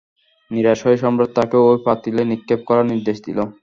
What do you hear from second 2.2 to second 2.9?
নিক্ষেপ করার